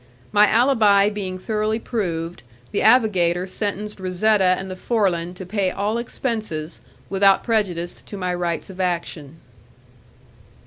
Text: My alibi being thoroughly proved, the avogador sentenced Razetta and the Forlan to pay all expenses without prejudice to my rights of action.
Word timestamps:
My 0.31 0.47
alibi 0.49 1.11
being 1.11 1.37
thoroughly 1.37 1.77
proved, 1.77 2.41
the 2.71 2.79
avogador 2.81 3.45
sentenced 3.47 3.99
Razetta 3.99 4.57
and 4.57 4.71
the 4.71 4.75
Forlan 4.75 5.35
to 5.35 5.45
pay 5.45 5.69
all 5.69 5.99
expenses 5.99 6.81
without 7.07 7.43
prejudice 7.43 8.01
to 8.01 8.17
my 8.17 8.33
rights 8.33 8.71
of 8.71 8.79
action. 8.79 9.35